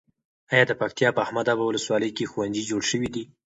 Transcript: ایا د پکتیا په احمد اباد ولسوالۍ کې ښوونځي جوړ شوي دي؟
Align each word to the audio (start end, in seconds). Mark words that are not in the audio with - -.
ایا 0.53 0.63
د 0.67 0.71
پکتیا 0.81 1.09
په 1.13 1.19
احمد 1.25 1.47
اباد 1.53 1.67
ولسوالۍ 1.67 2.09
کې 2.17 2.29
ښوونځي 2.31 2.63
جوړ 2.69 2.81
شوي 2.91 3.09
دي؟ 3.15 3.23